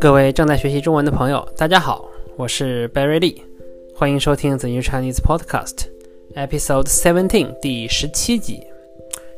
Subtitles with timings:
[0.00, 3.42] 各位正在学习中文的朋友，大家好，我是 Barry Lee，
[3.94, 5.86] 欢迎收听 The New Chinese Podcast
[6.34, 8.66] Episode Seventeen 第十七集。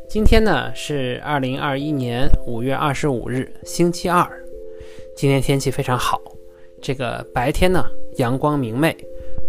[0.08, 4.26] 今天呢是二零二一年五月二十五日，星期二。
[5.16, 6.20] 今天天气非常好，
[6.82, 7.84] 这个白天呢
[8.16, 8.96] 阳光明媚，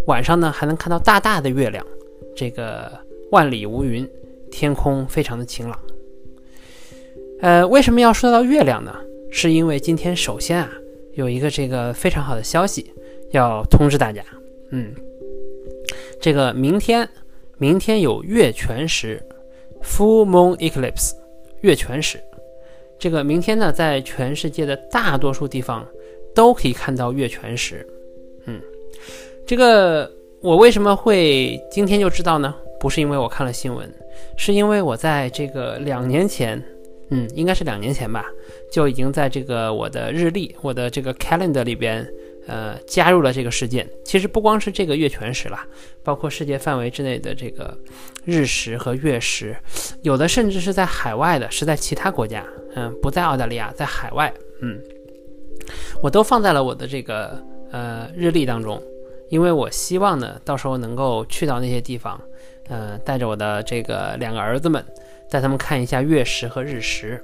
[0.06, 1.86] 晚上呢还能看到大大的月亮，
[2.34, 2.90] 这个
[3.30, 4.08] 万里无云，
[4.50, 5.78] 天空非常的晴朗。
[7.40, 8.94] 呃，为什么要说到月亮呢？
[9.30, 10.70] 是因为今天首先啊。
[11.14, 12.90] 有一个这个非常好的消息
[13.32, 14.24] 要通知大家，
[14.70, 14.94] 嗯，
[16.20, 17.06] 这个明天
[17.58, 19.20] 明天有月全食
[19.82, 21.10] ，Full Moon Eclipse，
[21.62, 22.18] 月全食。
[22.96, 25.86] 这个明天呢，在全世界的大多数地方
[26.32, 27.84] 都可以看到月全食。
[28.46, 28.60] 嗯，
[29.44, 30.10] 这个
[30.40, 32.54] 我为什么会今天就知道呢？
[32.78, 33.92] 不是因为我看了新闻，
[34.38, 36.62] 是因为我在这个两年前。
[37.10, 38.24] 嗯，应该是两年前吧，
[38.70, 42.08] 就已经在这个我的日历、我的这个 calendar 里边，
[42.46, 43.88] 呃，加入了这个事件。
[44.04, 45.66] 其实不光是这个月全食啦，
[46.04, 47.76] 包括世界范围之内的这个
[48.24, 49.56] 日食和月食，
[50.02, 54.32] 有的甚至是在海外的，是在其他国家，嗯，不在澳大利亚，在海外，
[54.62, 54.80] 嗯，
[56.00, 57.42] 我都放在了我的这个
[57.72, 58.80] 呃日历当中，
[59.30, 62.20] 因为我希望呢，到时候能够去到那些地方，
[62.68, 64.84] 呃，带着我的这个两个儿子们。
[65.30, 67.22] 带他们看一下月食和日食，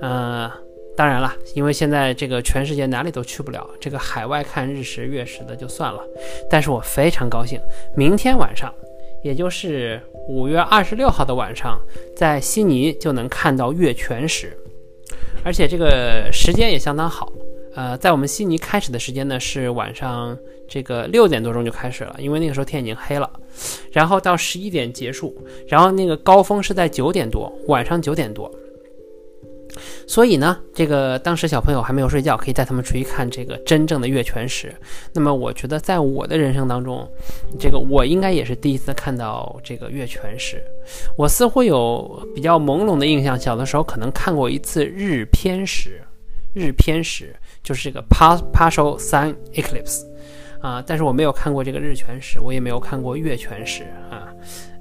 [0.00, 0.50] 呃，
[0.96, 6.02] 当然了，因为现在这个全世界哪里都去不了，这个海外看日食月食的就算了。
[6.50, 7.60] 但是我非常高兴，
[7.96, 8.74] 明天晚上，
[9.22, 11.80] 也就是五月二十六号的晚上，
[12.16, 14.56] 在悉尼就能看到月全食，
[15.44, 17.32] 而且这个时间也相当好。
[17.74, 20.36] 呃，在我们悉尼开始的时间呢是晚上
[20.68, 23.28] 这个六点多钟就开始了，因为那个时候天已经黑了，
[23.92, 28.50] 然后到十一点结束，然后那个高峰是在九点多，晚上九点多。
[30.06, 34.72] 所以呢，这个当时小朋友还没有睡觉，可以带他们出去看这个真正的月全食。
[35.12, 37.08] 那么我觉得在我的人生当中，
[37.58, 40.62] 这个我应该也是第一次看到这个月全食。
[41.16, 46.00] 我似乎有比较朦胧的印象，小的时候可能看过一次日偏食，
[46.54, 47.34] 日偏食。
[47.62, 50.02] 就是这个 partial sun eclipse，
[50.60, 54.28] 啊，但是我没有看过这个日全食，我也没有看过月全食啊，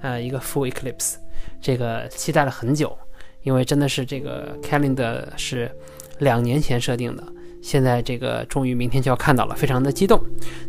[0.01, 1.13] 呃，一个 full eclipse，
[1.61, 2.97] 这个期待了很久，
[3.44, 5.72] 因为真的是这个 calendar 是
[6.19, 7.23] 两年前设定的，
[7.61, 10.22] 现在这个终于明天就要看到了，非常的激动。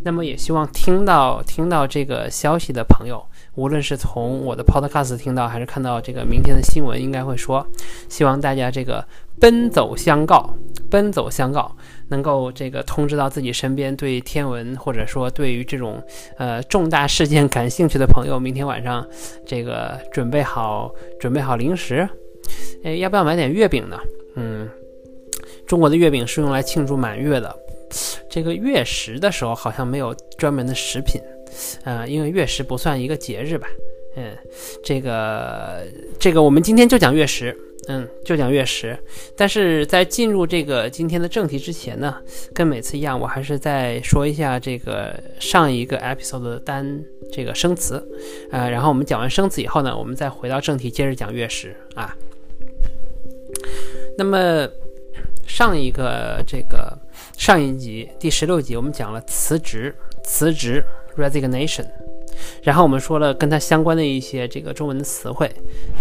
[0.04, 3.20] 那么也希望听到听到这个消息的朋友，
[3.56, 7.66] 无论是从我的 podcast 听到，还是看到这个明天的新闻，应该会说，
[8.08, 9.04] 希望大家这个
[9.40, 10.54] 奔走相告，
[10.94, 11.74] 奔走相告。
[12.08, 16.00] 能够这个通知到自己身边对天文或者说对于这种
[16.36, 19.04] 呃重大事件感兴趣的朋友，明天晚上
[19.44, 22.08] 这个准备好准备好零食，
[22.84, 23.98] 哎，要不要买点月饼呢？
[24.36, 24.68] 嗯，
[25.66, 27.56] 中国的月饼是用来庆祝满月的，
[28.30, 31.20] 这个月食的时候好像没有专门的食品，
[31.84, 33.66] 呃，因为月食不算一个节日吧。
[34.16, 34.30] 嗯，
[34.84, 35.82] 这个
[36.20, 37.56] 这个我们今天就讲月食。
[37.88, 38.98] 嗯，就讲月食，
[39.36, 42.16] 但是在进入这个今天的正题之前呢，
[42.54, 48.02] 跟每次一样，我还是再说一下这个上一个 episode 的单这个生词，
[48.50, 52.16] 呃，然后我们讲完生词以后呢，我们再回到正题，接着讲月食啊。
[54.16, 54.66] 那么
[55.46, 56.96] 上一个这个
[57.36, 60.82] 上一集第十六集，我们讲了辞职，辞职
[61.18, 61.84] resignation。
[62.62, 65.50] 然后我们说了跟它相关的一些这个中文的词汇，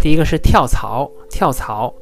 [0.02, 1.94] 第一个是跳槽，跳槽，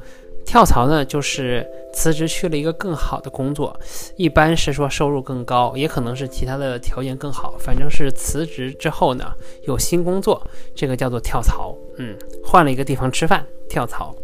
[0.46, 3.78] 跳槽呢就是辞职去了一个更好的工作，
[4.16, 9.34] 一般是说收入更高，也可能是其他的条件更好，反正是辞职之后呢
[9.64, 14.16] 有新工作，这个叫做跳槽，嗯，换了一个地方吃饭，跳槽。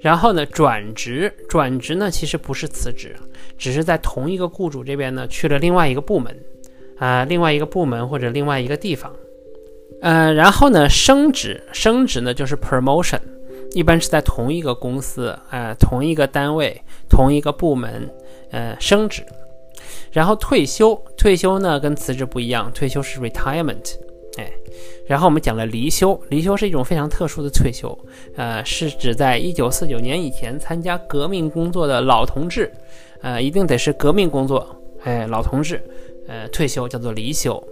[0.00, 3.16] 然后呢转职，转职呢其实不是辞职，
[3.56, 6.44] 只是在同一个雇主这边呢去了另外一个部门，
[6.98, 9.12] 啊，另外一个部门或者另外一个地方。
[10.02, 13.18] 呃，然后呢，升职，升职呢就是 promotion，
[13.72, 18.08] 一般是在同一个公司，呃，同一个单位，同一个部门，
[18.50, 19.24] 呃，升职。
[20.12, 23.94] 然后退休，退休呢跟辞职不一样，退休是 retirement，
[24.36, 24.52] 哎。
[25.06, 27.98] 然后我们讲了离休，离休是一种非常特殊的退休，
[28.36, 32.70] 呃，是指在一九四九年以前参加革命工作的老同志，
[33.22, 35.82] 呃，一定得是革命工作，哎，老同志，
[36.28, 37.62] 呃，退休叫做离休，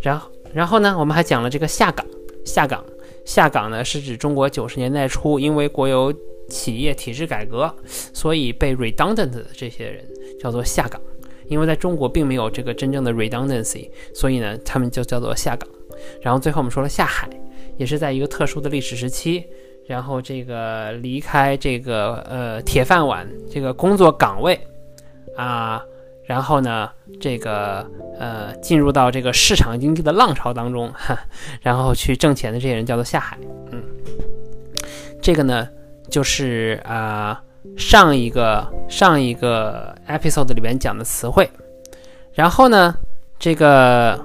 [0.00, 0.28] 然后。
[0.52, 2.06] 然后呢，我们还讲了这个下岗，
[2.44, 2.84] 下岗，
[3.24, 6.12] 下岗呢是指中国九十年代初因为国有
[6.48, 10.04] 企业体制改革，所以被 redundant 的这些人
[10.40, 11.00] 叫做下岗。
[11.48, 15.68] 因为在中国并没有这个真正的 redundancy，所以呢，他们就叫做下岗。
[16.22, 17.28] 然后最后我们说了下海，
[17.76, 19.44] 也是在一个特殊的历史时期，
[19.86, 24.58] 然后这个离开这个呃铁饭碗这个工作岗位
[25.36, 25.84] 啊，
[26.24, 26.90] 然后呢，
[27.20, 27.88] 这个
[28.18, 31.18] 呃进入到这个市场经济的浪潮当中，哈，
[31.60, 33.38] 然后去挣钱的这些人叫做下海。
[33.70, 33.82] 嗯，
[35.20, 35.68] 这个呢
[36.10, 37.42] 就是啊
[37.76, 41.48] 上一个上一个 episode 里边讲的词汇。
[42.34, 42.94] 然后呢，
[43.38, 44.18] 这个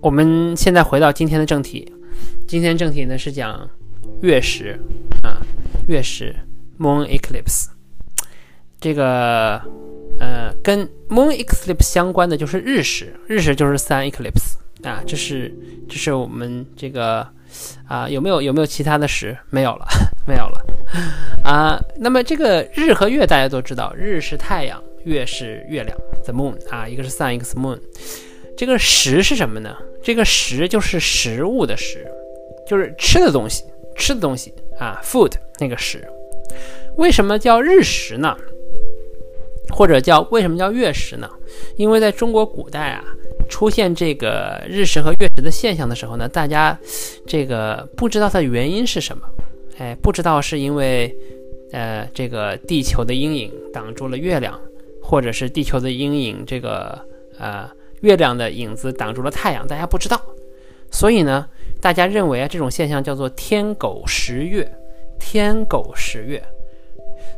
[0.00, 1.92] 我们现在回到今天的正题，
[2.46, 3.68] 今天正题呢是讲。
[4.20, 4.78] 月食
[5.22, 5.38] 啊，
[5.88, 6.34] 月食
[6.78, 7.66] （moon eclipse）
[8.80, 9.60] 这个
[10.22, 14.54] 呃，跟 moon eclipse 相关的就是日食，日食就是 sun eclipse
[14.88, 15.02] 啊。
[15.04, 15.52] 这是
[15.88, 17.26] 这是我们这个
[17.88, 19.36] 啊，有没有有没有其他的食？
[19.50, 19.86] 没有了，
[20.24, 20.64] 没有了
[21.42, 21.82] 啊。
[21.96, 27.76] 那么这个日和月大家都知道，日是太阳，月是月亮，the moon 啊，一个是 sun，一个是 moon。
[28.56, 29.76] 这个食是什么呢？
[30.04, 32.06] 这个食就是食物的食，
[32.68, 33.64] 就是吃的东西。
[33.94, 36.02] 吃的东西啊，food 那个食，
[36.96, 38.34] 为什么叫日食呢？
[39.72, 41.28] 或者叫为什么叫月食呢？
[41.76, 43.02] 因为在中国古代啊，
[43.48, 46.78] 出现这个日食和月食的现象的时候呢，大家
[47.26, 49.26] 这个不知道它的原因是什么，
[49.78, 51.12] 哎，不知道是因为
[51.72, 54.60] 呃这个地球的阴影挡住了月亮，
[55.02, 56.98] 或者是地球的阴影这个
[57.38, 57.68] 呃
[58.02, 60.20] 月亮的影子挡住了太阳，大家不知道，
[60.90, 61.48] 所以呢。
[61.80, 64.72] 大家认为啊，这种现象叫做“天狗食月”。
[65.18, 66.40] 天狗食月，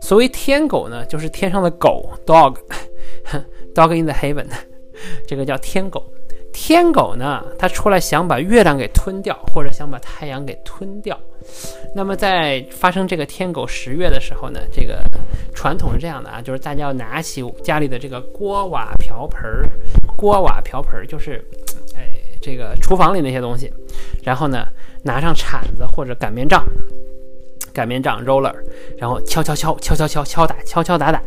[0.05, 4.47] 所谓天狗呢，就是天上的狗 （dog），dog in the heaven，
[5.27, 6.05] 这个叫天狗。
[6.53, 11.19] 天狗呢，它出来想把月亮给吞掉，或者想把太阳给吞掉。
[11.95, 15.03] 那么在发生这个天狗食月的时候呢，这个
[15.55, 19.67] 传统是这样的啊，就是大家要拿起家里的这个锅瓦瓢盆儿，
[20.19, 21.43] 锅瓦瓢盆儿就是。
[21.97, 22.11] 哎
[22.43, 23.73] 这个厨房里那些东西，
[24.23, 24.67] 然后呢，
[25.03, 26.63] 拿上铲子或者擀面杖，
[27.75, 28.55] 擀面杖 roller，
[28.97, 31.21] 然后敲敲敲敲敲敲敲打敲敲打打，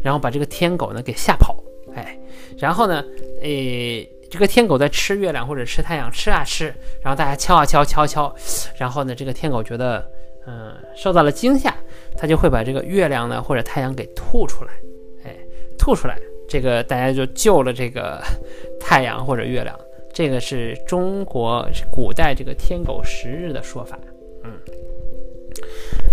[0.00, 1.56] 然后把这个天狗呢给吓跑，
[1.94, 2.16] 哎，
[2.56, 3.04] 然后呢，
[3.42, 6.72] 诶，这个天狗在吃月亮或者吃太阳，吃啊吃，
[7.02, 8.32] 然后大家敲啊敲敲敲，
[8.78, 10.08] 然后呢，这个天狗觉得
[10.46, 11.74] 嗯受到了惊吓，
[12.16, 14.70] 它就会把这个月亮呢或者太阳给吐出来，
[15.24, 15.36] 哎，
[15.76, 16.16] 吐出来，
[16.48, 18.22] 这个大家就救了这个
[18.80, 19.76] 太阳或者月亮。
[20.10, 23.96] 这个是中国古代这个天狗食日的说法，
[24.42, 24.50] 嗯，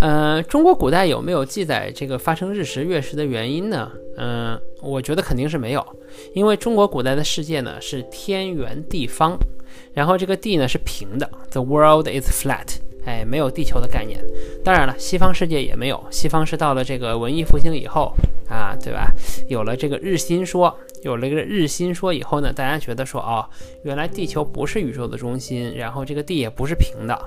[0.02, 3.92] 呃，中国古代有没有记载这个发生日食月食的原因呢？
[4.18, 5.86] 嗯，我觉得肯定是没有，
[6.34, 9.38] 因为中国古代的世界呢是天圆地方，
[9.94, 12.78] 然后这个地呢是平的，the world is flat。
[13.06, 14.20] 哎，没有地球的概念。
[14.64, 16.04] 当然了，西方世界也没有。
[16.10, 18.12] 西方是到了这个文艺复兴以后
[18.48, 19.12] 啊，对吧？
[19.48, 23.48] 有了这个日心说，有了这个日心说以后呢，大家觉得说，哦，
[23.84, 27.20] 原来地球不是宇宙的中心，然后这个地也不是平的，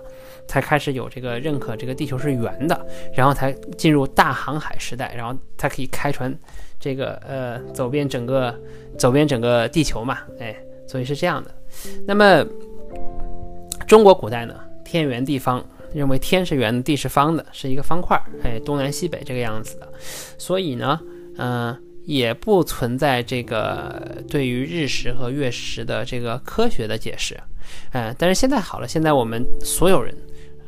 [0.47, 6.37] 才开始有这个认可这个地球是圆的，然后才进入大航海时代，然后才可以开船，
[6.79, 8.55] 这个呃，走遍整个
[8.97, 10.19] 走遍整个地球嘛。
[10.38, 10.56] 哎，
[10.87, 11.50] 所以是这样的。
[12.06, 12.44] 那么
[13.87, 14.55] 中国古代呢？
[14.85, 15.62] 天圆地方，
[15.94, 19.93] 认为天是圆的，地是方的，是一个方块，哎，东南西北这个样子的，
[20.38, 21.00] 所以呢，
[21.37, 27.38] 嗯，也不存在这个对于日食和月食的这个科学的解释，
[27.93, 30.14] 嗯，但是现在好了，现在我们所有人，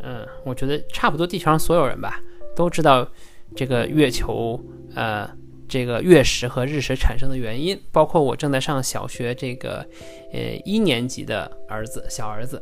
[0.02, 2.20] 嗯，我觉得差不多地球上所有人吧，
[2.56, 3.06] 都知道
[3.54, 4.58] 这个月球，
[4.94, 5.30] 呃，
[5.68, 9.86] 这个月食和日食产生的原因，包括我正在上小学这个，
[10.32, 12.60] 呃，一年级的儿子，小儿子。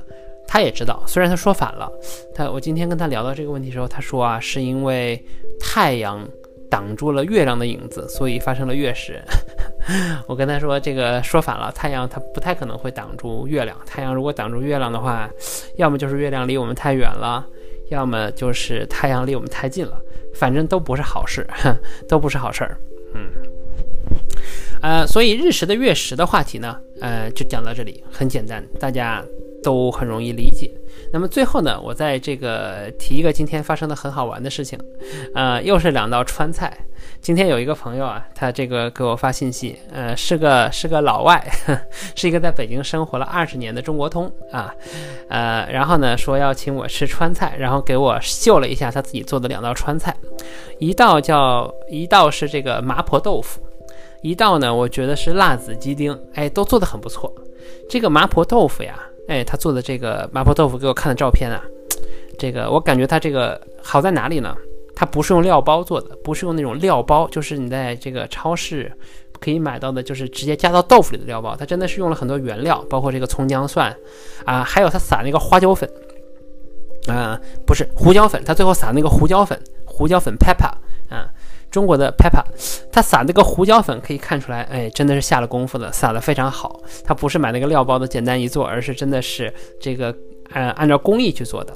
[0.48, 1.92] 他也知道，虽然他说反了。
[2.34, 5.22] 他我今天跟他聊到这个问题的时候，他说啊，是因为
[5.60, 6.26] 太阳
[6.70, 9.22] 挡住了月亮的影子，所以发生了月食。
[10.26, 13.76] 我跟他说这个说反了，太阳它不太可能会挡住月亮。
[13.86, 15.28] 太阳如果挡住月亮的话，
[15.76, 17.46] 要么就是月亮离我们太远了，
[17.90, 20.00] 要么就是太阳离我们太近了，
[20.34, 21.46] 反正都不是好事，
[22.08, 22.76] 都不是好事儿。
[23.14, 23.30] 嗯，
[24.82, 29.22] 呃，所以日食的月食的话题呢，呃，就讲到这里，很简单，大家。
[29.62, 30.70] 都很容易理解。
[31.12, 34.78] 那么最后呢，我在这个提一个今天发生的很好玩的事情，
[35.34, 36.76] 呃，又是两道川菜。
[37.20, 41.42] 今天有一个朋友啊，他这个给我发信息，呃，是个是个老外，
[42.14, 44.74] 是一个在北京生活了二十年的中国通啊，
[45.28, 50.14] 呃，然后呢说要请我吃川菜，然后给我秀了一下他自己做的两道川菜，
[50.78, 53.60] 一道叫一道是这个麻婆豆腐，
[54.20, 57.32] 一道呢我觉得是辣子鸡丁，哎，都做的很不错。
[57.88, 59.07] 这个麻婆豆腐呀。
[59.28, 61.62] 哎，他做的这个麻婆豆腐给我看的照片啊，
[62.38, 64.56] 这个我感觉他这个好在哪里呢？
[64.96, 68.90] 他不是用料包做的，不是用那种料包，就是你在这个超市
[69.38, 71.54] 可以买到的，就是直接加到豆腐里的料包。
[71.54, 73.96] 他真的是用了很多原料，包括这个葱姜蒜
[74.44, 75.88] 啊，还有他撒那个花椒粉。
[77.06, 80.70] 啊，不是胡椒粉，它最后撒那个胡椒粉，胡椒粉 pepper，
[81.70, 82.42] 中国的 pepper，
[82.90, 86.80] 它撒那个胡椒粉可以看出来，哎，真的是下了功夫的，撒的非常好。
[87.04, 90.14] 它不是买那个料包的简单一做，而是真的是这个
[90.52, 91.72] 呃按照工艺去做的。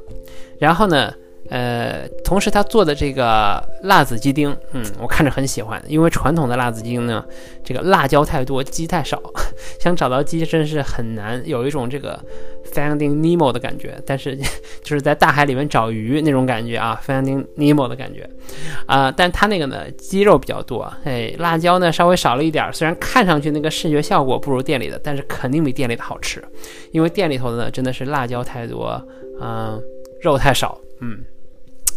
[0.59, 1.13] 然后呢？
[1.51, 7.23] 呃，同时他做的这个辣子鸡丁，嗯，我看着很喜欢，因为传统的辣子鸡丁呢，
[7.63, 9.21] 这个辣椒太多，鸡太少，
[9.81, 12.19] 想找到鸡真是很难，有一种这个
[12.73, 14.37] Finding Nemo 的感觉，但是
[14.83, 18.29] 就是在大海里面找鱼那种感觉啊，Finding Nemo 的感觉
[18.87, 26.43] 啊，但他那个呢，鸡肉比较多，哎，辣椒呢稍微少了一点，虽然看上去那个视觉效果不如店里的，但是肯定比店里的好吃，
[26.91, 29.01] 因为店里头的呢真的是辣椒太多，
[29.41, 29.81] 嗯，
[30.23, 31.25] 肉太少，嗯。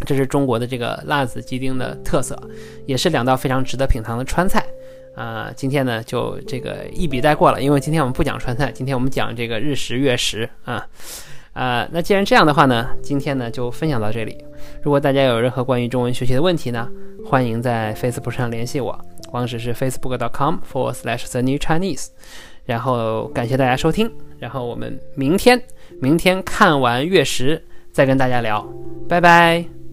[0.06, 2.38] 这是中国的这个辣子鸡丁的特色，
[2.86, 4.65] 也是两道非常值得品尝的川菜
[5.16, 5.52] 啊。
[5.56, 10.86] 今天呢，就这个一笔带过了，因为今天我们不讲川菜，今天我们讲这个日食月食啊。
[11.54, 14.38] 啊，那既然这样的话呢，今天呢就分享到这里。
[14.84, 16.90] 如果大家有任何关于中文学习的问题呢，
[17.26, 19.00] 欢迎在 Facebook 上联系我，
[19.32, 22.08] 网址是 Facebook.com/for/slash/the/new/chinese。
[22.66, 25.62] 然后感谢大家收听，然后我们明天
[26.02, 28.68] 明天看完月食再跟大家聊，
[29.08, 29.85] 拜拜。